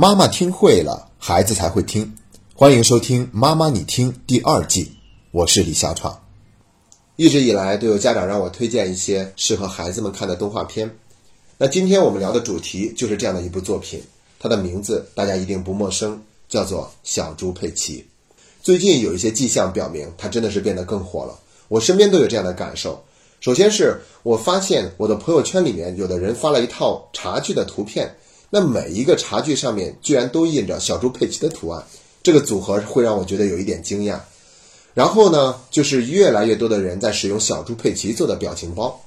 [0.00, 2.14] 妈妈听会了，孩子才会听。
[2.54, 4.92] 欢迎收听《妈妈你听》第二季，
[5.32, 6.16] 我是李小闯。
[7.16, 10.88] 一直以来都有家长让我推荐一些适合孩子们看的动画片。
[11.56, 14.00] 那今天我们聊的主题就是这样的一部作品，
[14.38, 17.98] 它的名字大家一定不陌生，叫做《小猪佩奇》。
[18.62, 21.36] 最近有一些迹象表明，它真的是变得更火了。
[21.66, 23.04] 我身边都有这样的感受。
[23.40, 28.16] 首先是我发现我的朋友圈里面有的人发了一套茶具的图片。
[28.50, 31.84] 那每一个茶具上面居然都印着小猪佩奇的图案，
[32.22, 34.18] 这个组合会让我觉得有一点惊讶。
[34.94, 39.00] 然后呢，就是越来越多的人在使用小猪佩奇做的表情包，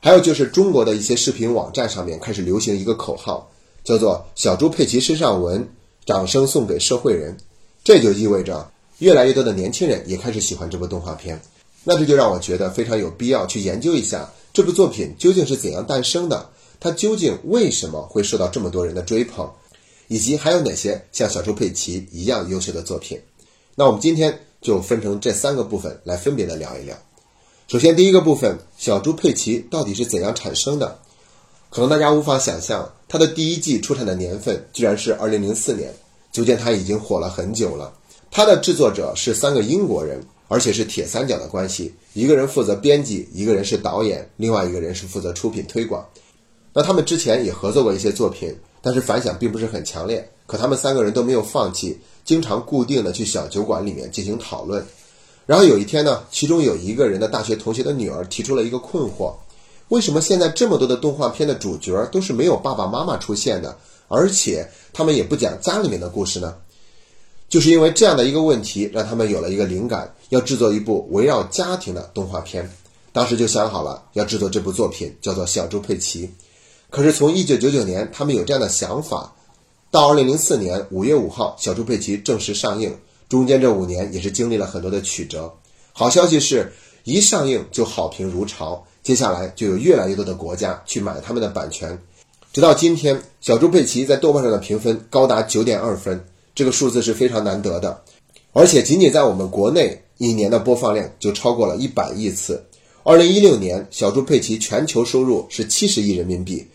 [0.00, 3.50] 还有就是中国的一些视频网站上面开始流行一个口号，
[3.82, 5.68] 叫做“小猪佩奇身上纹，
[6.04, 7.36] 掌声送给社会人”。
[7.82, 11.40] 这就意味着越来越多的年轻人也开始喜欢这部动画片。
[11.82, 16.50] 那这就让我觉得非常有必要去研究一下这部作品究竟是怎样诞生的。
[16.80, 19.48] 它究竟为什么会受到这么多人的追捧，
[20.08, 23.20] 以及还有哪些像小猪佩奇一样优秀的作品？
[23.76, 26.96] 那我们今天就分成这三个部分来分别的聊一聊。
[27.68, 30.98] 首先，第一个部分，小猪佩奇到底是怎样产生的？
[31.68, 35.94] 可能大家无法想象，它的第一季出产的年份居然是二零零四年，
[36.32, 37.92] 足见它已经火了很久了。
[38.30, 46.04] 它的制作者是三个英国人，而且是铁三角的关系，一个人负责编辑，一个人是导演，另外一个人是负责出品推广。
[46.72, 50.30] 那他们之前也合作过一些作品，但是反响并不是很强烈。
[50.46, 54.84] 可他们三个人都没有放弃，经常固定的去小酒馆里面进行讨论。
[55.46, 59.32] 然后有一天呢，其中有一个人的大学同学的女儿提出了一个困惑：
[59.88, 66.54] 为什么现在这么多的动画片的主角都是没有爸爸妈妈出现的，而且他们也不讲家里面的故事呢？
[67.48, 72.70] 就是因为这样的一个问题，让他们有了一个灵感，要制作一部围绕家庭的动画片。
[73.12, 76.26] 当时就想好了要制作这部作品，叫做《小猪佩奇》。
[76.90, 79.32] 可是从一九九九年，他们有这样的想法，
[79.92, 82.92] 到二零零四年五月五号，小猪佩奇正式上映，
[83.28, 85.52] 中间这五年也是经历了很多的曲折。
[85.92, 86.72] 好消息是，
[87.04, 91.96] 一上映就好评如潮，接下来就有越来越多的国家去买他们的版权，
[92.52, 96.24] 直到今天，小猪佩奇在豆瓣上的评分高达九点二分，
[96.56, 98.02] 这个数字是非常难得的，
[98.52, 102.64] 而且仅仅在我们国内一年的播放量就超过了一百亿次。
[103.04, 106.66] 二零一六年，小猪佩奇全球收入是七十亿人民币。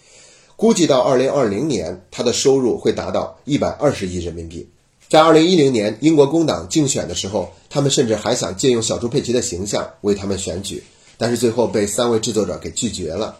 [0.57, 4.67] 估计到二零二零年，它的收入会达到一百二十亿人民币。
[5.09, 10.83] 在二零一零年英国工党竞选的时候，他们甚至还想借用小猪佩奇的形象为他们选举，
[11.17, 13.37] 但是最后被三位制作者给拒绝了。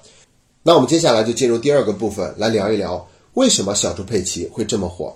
[0.62, 5.16] 那我们接下来就进入第二个部分，来聊一聊为什么小猪佩奇会这么火。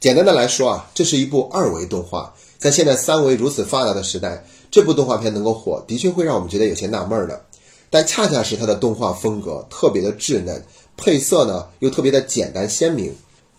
[0.00, 7.42] 简单的来说啊，这是一部二维动画，在现在三维如此发达的时代，这部动画片能够火，的确会让我们觉得有些纳闷儿的。
[7.90, 10.62] 但恰恰是它的动画风格特别的稚嫩。
[10.98, 13.14] 配色呢又特别的简单鲜明，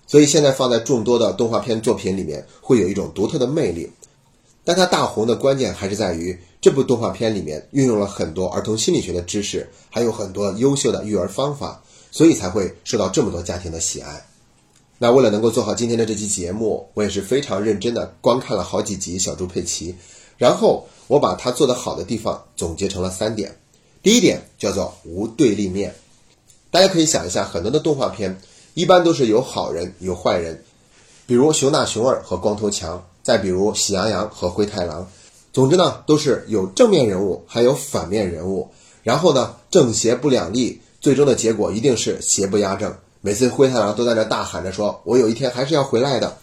[0.05, 3.89] 所以现在放在众多的动画片作品里面会有一种独特的魅力。
[4.63, 14.23] 但它大红的关键还是在于这部动画片里面运用了很多儿童心理学的知识，还有很多优秀的育儿方法，所以才会受到这么多家庭的喜爱。
[14.99, 19.93] 那为了能够做好今天的这期节目，我也是非常认真的观看了好几集《小猪佩奇》，
[20.37, 23.55] 然后我把它做得好的地方总结成了三点。
[24.03, 25.95] 第一点叫做无对立面。
[26.71, 28.39] 大家可以想一下，很多的动画片
[28.73, 30.63] 一般都是有好人有坏人，
[31.25, 35.07] 比如熊大熊二和光头强，再比如喜羊羊和灰太狼。
[35.51, 38.69] 总之呢，都是有正面人物，还有反面人物。
[39.01, 42.93] 然后呢，正邪不两立，最终的结果一定是邪不压正。
[43.21, 46.37] 每次灰太狼都在那大喊着说：“我有一天还是要回来的。”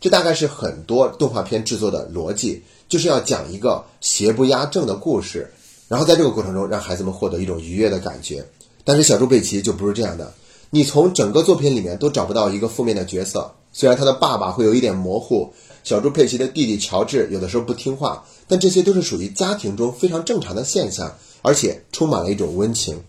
[0.00, 5.52] 这大概是很多动画片制作的逻辑，就是要讲一个邪不压正的故事，
[5.88, 8.44] 然后在这个过程中让孩子们获得一种愉悦的感觉。
[8.84, 10.32] 但是小猪佩奇就不是这样的，
[10.70, 13.52] 你从整个作品里面都找不到一个负面的角色。
[13.72, 15.50] 虽然他的爸爸会有一点模糊，
[15.82, 23.02] 小猪佩奇的弟弟乔治有的时候不听话，但这些都是属于家庭中非常正常的现象，而且充满了一种温情。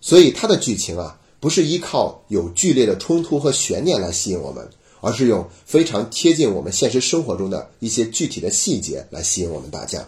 [0.00, 4.68] 所以它的剧情啊，不是依靠有剧烈的冲突和悬念来吸引我们，
[5.00, 10.06] 而是用非常贴近我们现实生活中的一些具体的细节来吸引我们大家。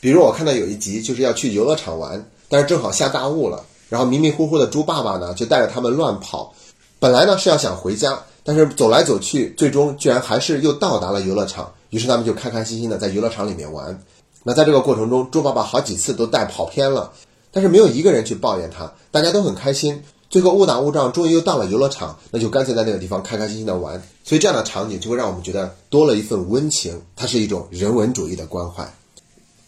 [0.00, 3.66] 比如我看到有一集就是要去游乐场玩，但是正好下大雾了。
[3.88, 6.54] 然后迷迷糊糊的猪爸爸呢，就带着他们乱跑。
[6.98, 11.72] 本来呢是要想回家，但是走来走去，最终居然还是又到达了游乐场。
[11.90, 14.02] 于是他们就开开心心的在游乐场里面玩。
[14.42, 17.12] 那在这个过程中，猪爸爸好几次都带跑偏了，
[17.50, 20.02] 但是没有一个人去抱怨他，大家都很开心。
[20.28, 24.02] 最后误打误撞，终于又到了游乐场，那就干脆在那个地方开开心心的玩。
[24.24, 28.92] 所以这样的场景就会让我们觉得多了一份温情，它是一种人文主义的关怀。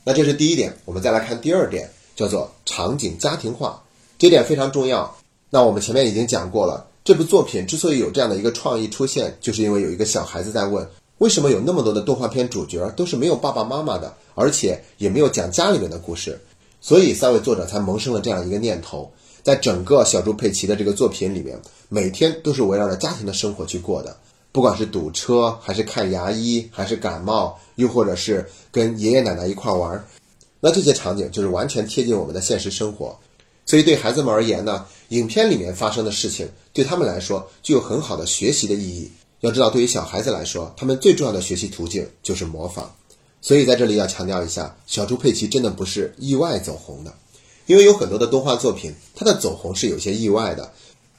[0.03, 3.81] 那这是第一点，我们再来看第二点，叫做场景家庭化。
[4.19, 5.17] 这点非常重要。
[5.49, 10.87] 那我们前面已经讲过了，这部作品之所以有这样的一个创意出现，就是因为有一个小孩子在问：
[11.19, 16.39] 为什么有那么多的动画片主角都是没有爸爸妈妈的，而且也没有讲家里面的故事？
[16.81, 19.11] 所以三位作者才萌生了这样一个念头。
[19.43, 24.15] 在整个小猪佩奇的这个作品里面，每天都是围绕着家庭的生活去过的，
[24.53, 30.05] 不管是堵车，还是看牙医，还是感冒，又或者是跟爷爷奶奶一块玩，
[30.61, 33.19] 那这些场景就是完全贴近我们的现实生活。
[33.69, 39.13] 所以对孩子们而言呢，影片里面发生的事情对他们来说具有很好的学习的意义。
[39.41, 42.91] 要知道，对于小孩子来说，他们最重要的学习途径就是模仿。
[43.43, 47.13] 所以在这里要强调一下，小猪佩奇真的不是意外走红的。
[47.67, 50.73] 因为有很多的动画作品，它的走红是有些意外的，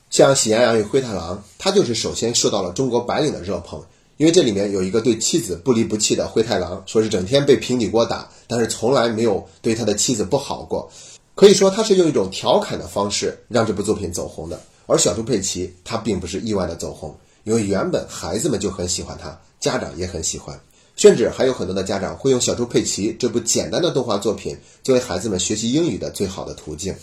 [0.10, 3.80] 像《喜羊羊与灰太狼》，它就是首先受到了中国白领的热捧。
[4.18, 10.92] 因为这里面有一个对妻子不离不弃的灰太狼，说是整天被平底锅打，但是从来没有对他的妻子不好过。
[11.40, 14.62] 可以说他是用一种调侃的方式让这部作品走红的。
[14.88, 20.60] 而小猪佩奇他并不是意外的走红，因为原本孩子们就很喜欢他，家长也很喜欢。
[20.98, 26.94] 甚至还有很多的家长会用《小猪佩奇》这部简单的动画作品作为孩子们学习英语的最好的途径。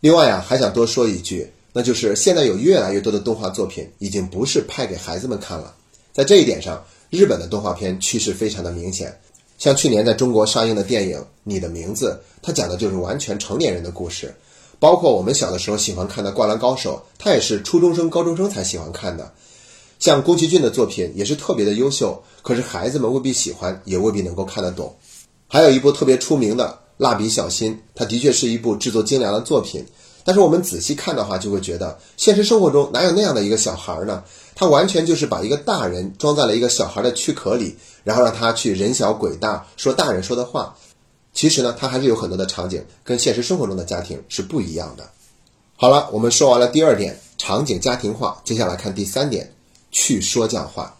[0.00, 5.72] 另外呀，还想多说一句，那就是现在有越来越多的动画作品已经不是拍给孩子们看了。
[6.12, 9.16] 在这一点上，日本的动画片趋势非常的明显。
[9.58, 14.34] 像去年在中国上映的电影《你的名字》，它讲的就是完全成年人的故事。
[14.78, 19.32] 包括我们小的时候喜欢看的《灌篮高手》，它也是初中生、高中生才喜欢看的。
[19.98, 24.94] 像宫崎骏的作品也是特别的优秀，可是孩子们未必喜欢，也未必能够看得懂。
[25.48, 26.66] 还有一部特别出名的
[26.98, 29.86] 《蜡笔小新》，它的确是一部制作精良的作品。
[30.26, 34.24] 但是我们仔细看的话，就会觉得现实生活中哪有那样的一个小孩呢？
[34.56, 40.76] 他完全就是把一个大人装在了一个小孩的躯壳里，然后让他去人小鬼大，说大人说的话。
[41.32, 45.08] 其实呢，他还是有很多的场景跟现实生活中的家庭是不一样的。
[45.76, 49.50] 好了，我们说完了第二点，场景家庭化，接下来看第三点。
[49.92, 50.94] 去说教化，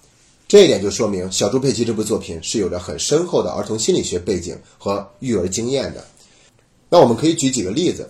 [0.48, 6.02] 这一点就说明《小猪佩奇》这部作品是有着很深厚的儿童心理学背景和育儿经验的。
[6.88, 8.08] 那我们可以举几个例子，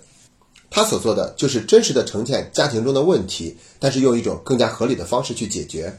[0.76, 5.90] 他所做的就是真实的呈现家庭中的问题，但是用一种更加合理的方式去解决。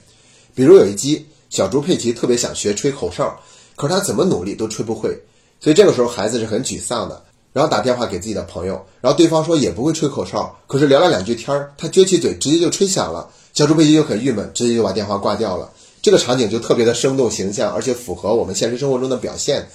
[0.53, 3.35] 比如有一集，小猪佩奇特别想学吹口哨，
[3.75, 5.19] 可是他怎么努力都吹不会，
[5.59, 7.19] 所以这个时候孩子是很沮丧的，
[7.53, 13.27] 然后打电话给自己的朋友，然后对方说也不会吹口哨，可是聊了两句天儿，他撅起嘴直接就吹响了。
[13.56, 15.73] 小猪佩奇就很郁闷，直接就把电话挂掉了。
[16.03, 19.68] 这个场景就特别的生动形象，而且符合我们现实生活中的表现。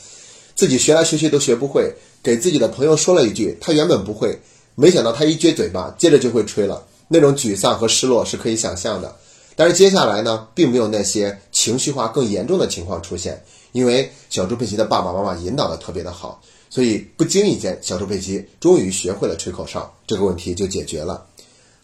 [0.55, 4.39] 自己学来学去都学不会，给自己的朋友说了一句，他原本不会，
[4.75, 6.85] 没想到他一撅嘴巴，接着就会吹了。
[7.09, 9.17] 那种沮丧和失落是可以想象的。
[9.55, 16.41] 但是接下来呢，并没有那些情绪化更严重的情况出现，因为小猪佩奇的爸爸妈妈引导的特别的好，
[16.71, 21.27] 所以不经意间，小猪佩奇终于学会了吹口哨，这个问题就解决了。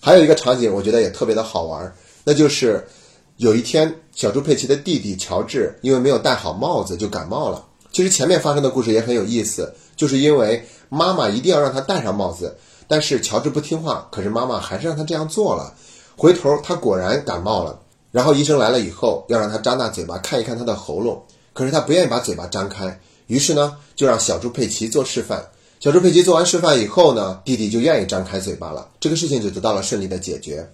[0.01, 1.95] 还有一个场景，我觉得也特别的好玩，
[2.25, 2.89] 那就是
[3.37, 7.67] 有一天，小猪佩奇的弟弟乔治因为没有戴好帽子就感冒了。
[7.93, 12.57] 其实前面发生的故事也很有意思，就是因为妈妈一定要让他戴上帽子，
[12.89, 15.75] 但是乔治不听话，可是妈妈还是让他这样做了。
[16.17, 17.79] 回头他果然感冒了，
[18.11, 22.99] 然后医生来了以后要让他张大嘴巴看一看他的喉咙，可是他不愿意把嘴巴张开，
[23.29, 25.47] 于是呢就让小猪佩奇做示范。
[25.79, 30.69] 小猪佩奇做完示范以后呢，弟弟就愿意张开嘴巴了，这个事情就得到了顺利的解决。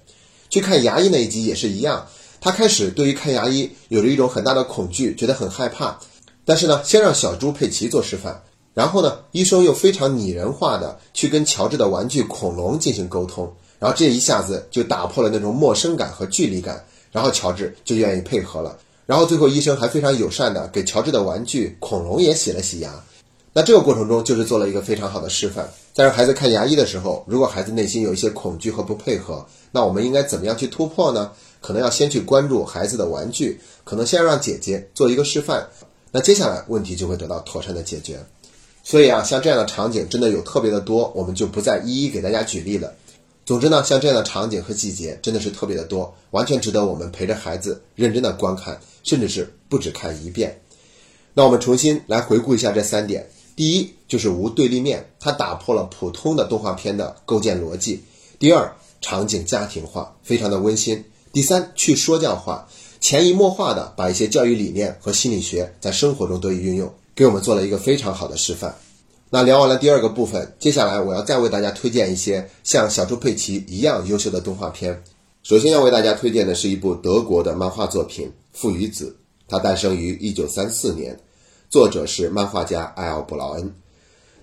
[0.49, 2.07] 去看牙医那一集也是一样，
[2.41, 5.99] 他开始对于看牙医有着一种很大的恐惧，觉得很害怕。
[6.47, 8.43] 但是呢，先让小猪佩奇做示范，
[8.75, 18.77] 然后呢，医生又非常拟人化的去跟乔治的玩具恐龙进行沟通，然后这一下子就打破了那种陌生感和距离感，然后乔治就愿意配合了。
[19.07, 22.93] 然后最后医生还非常友善的给乔治的玩具恐龙也洗了洗牙。
[23.53, 31.31] 那这个过程中就是做了一个非常好的示范，在让孩子看牙医的时候，如果孩子内心有一些恐惧和不配合，那我们应该怎么样去突破呢？
[31.61, 35.65] 可能要先去关注孩子的玩具，可能先让姐姐做一个示范，
[36.11, 38.19] 那接下来问题就会得到妥善的解决。
[38.85, 42.95] 所以啊，像这样的场景真的有特别的多，我们就不再一一给大家举例了。
[43.47, 50.61] 总之呢，像这样的场景和细节真的是特别的多，完全值得我们陪着孩子认真的观看，甚至是不止看一遍。
[51.33, 53.29] 那我们重新来回顾一下这三点。
[53.57, 58.03] 第一就是无对立面，它打破了普通的动画片的构建逻辑。
[58.39, 61.05] 第二，场景家庭化，非常的温馨。
[61.33, 62.69] 第三，去说教化，
[63.01, 68.75] 潜移默化的把一些教育理念和心理学在生活中得以运用，给我们做了一个非常好的示范。
[69.31, 75.03] 那聊完了第二个部分，接下来我要再为大家推荐一些像小猪佩奇一样优秀的动画片。
[75.43, 79.17] 首先要为大家推荐的是一部德国的漫画作品《父与子》，
[79.49, 81.19] 它诞生于一九三四年。
[81.69, 83.75] 作者是漫画家艾奥·布劳恩，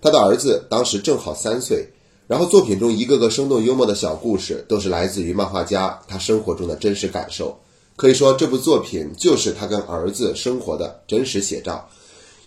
[0.02, 1.88] 他的儿子当时正好三岁，
[2.28, 7.58] 然后作品中一个个生动幽默的小故事，都是来自于漫画家他生活中的真实感受。
[7.96, 11.88] 可以说，这部作品就是他跟儿子生活的真实写照。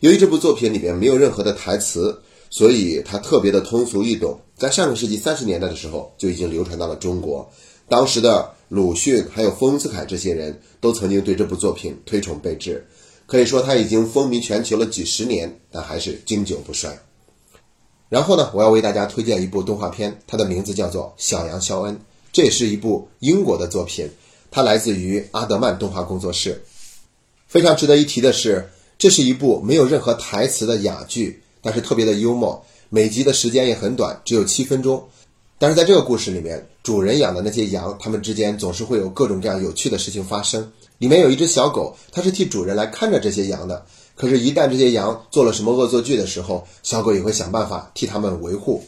[0.05, 2.21] 由于这部作品里面没有任何的台词，
[2.51, 4.39] 所以它特别的通俗易懂。
[4.55, 7.51] 在上个世纪三十年代的时候，就已经流传到了中国。
[7.89, 12.87] 当时的鲁迅还有丰子恺这些人都曾经对这部作品推崇备至。
[13.25, 16.95] 可以说，他已经风靡全球了几十年，但还是经久不衰。
[18.11, 21.95] 然后呢，我要为大家推荐一部动画片，它的名字叫做《小羊肖恩》，
[22.31, 24.07] 这也是一部英国的作品，
[24.51, 26.63] 它来自于阿德曼动画工作室。
[27.47, 28.69] 非常值得一提的是，
[28.99, 32.65] 这是一部没有任何台词的哑剧，但是特别的幽默。
[32.89, 35.03] 每集的时间也很短，只有七分钟。
[35.59, 40.71] 但是在这个故事里面，主人养的那些羊，它们之间总是会有各种各样有趣的事情发生。
[40.99, 43.85] 里面有一只小狗，它是替主人来看着这些羊的。
[44.15, 48.85] 可是，一旦这些羊做了什么恶作剧的时候，小狗也会想办法替它们维护。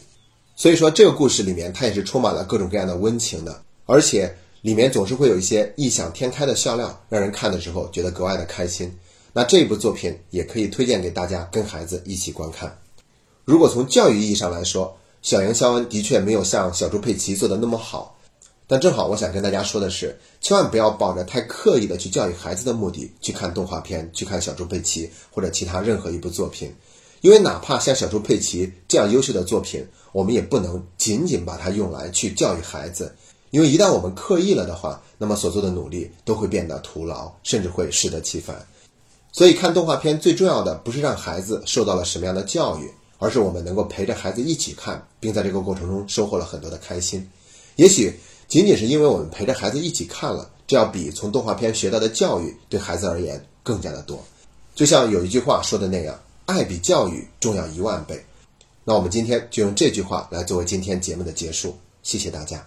[0.55, 8.89] 所以说，这个故事里面它也是充满了各种各样的温情的，而且里面总是会有一些异想天开的笑料，让人看的时候觉得格外的开心。
[9.37, 12.75] 那这部作品也可以推荐给大家，跟孩子一起观看。
[13.45, 18.17] 如果从教育意义上来说，小羊肖恩的确没有像小猪佩奇做的那么好。
[18.65, 26.73] 但正好，我想跟大家说的是，千万不要抱着太刻意的去教育孩子的目的去看动画片，去看小猪佩奇或者其他任何一部作品，
[27.21, 33.15] 因为哪怕像小猪佩奇这样优秀的作品，我们也不能仅仅把它用来去教育孩子，
[33.51, 38.65] 因为一旦我们刻意了的话，那么所做的努力都会变得徒劳，甚至会适得其反。
[39.37, 47.29] 所以，看动画片最重要的不是让孩子受到了什么样的教育，而是我们能够陪着孩子一起看，并在这个过程中收获了很多的开心。
[47.75, 48.19] 也许。
[48.47, 54.23] 仅仅是因为我们陪着孩子一起看了，这要比从动画片学到的教育对孩子而言更加的多。
[54.73, 58.25] 就像有一句话说的那样，爱比教育重要一万倍。
[58.85, 61.77] 那我们今天就用这句话来作为今天节目的结束。
[62.03, 62.65] 谢谢大家。